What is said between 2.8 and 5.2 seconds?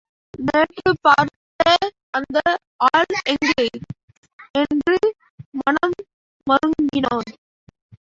ஆள் எங்கே? என்று